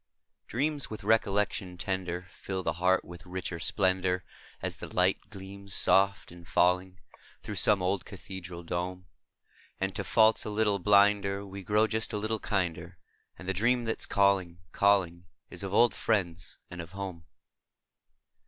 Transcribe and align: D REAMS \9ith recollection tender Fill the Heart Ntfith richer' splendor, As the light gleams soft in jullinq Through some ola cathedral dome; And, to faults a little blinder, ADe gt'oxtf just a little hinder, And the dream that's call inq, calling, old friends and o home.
D 0.49 0.57
REAMS 0.57 0.87
\9ith 0.87 1.03
recollection 1.03 1.77
tender 1.77 2.25
Fill 2.31 2.63
the 2.63 2.73
Heart 2.81 3.03
Ntfith 3.03 3.21
richer' 3.23 3.59
splendor, 3.59 4.23
As 4.59 4.77
the 4.77 4.87
light 4.91 5.19
gleams 5.29 5.75
soft 5.75 6.31
in 6.31 6.43
jullinq 6.43 6.97
Through 7.43 7.53
some 7.53 7.83
ola 7.83 7.99
cathedral 7.99 8.63
dome; 8.63 9.05
And, 9.79 9.93
to 9.95 10.03
faults 10.03 10.43
a 10.43 10.49
little 10.49 10.79
blinder, 10.79 11.41
ADe 11.41 11.67
gt'oxtf 11.67 11.89
just 11.89 12.13
a 12.13 12.17
little 12.17 12.39
hinder, 12.39 12.97
And 13.37 13.47
the 13.47 13.53
dream 13.53 13.83
that's 13.83 14.07
call 14.07 14.37
inq, 14.37 14.57
calling, 14.71 15.25
old 15.65 15.93
friends 15.93 16.57
and 16.71 16.81
o 16.81 16.87
home. 16.87 17.25